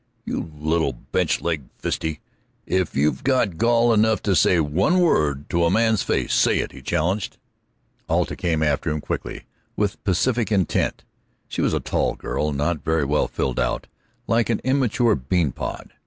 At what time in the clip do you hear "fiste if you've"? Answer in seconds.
1.77-3.23